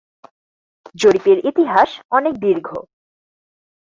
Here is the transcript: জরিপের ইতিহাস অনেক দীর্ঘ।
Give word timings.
জরিপের 0.95 1.37
ইতিহাস 1.45 1.89
অনেক 2.11 2.33
দীর্ঘ। 2.37 2.67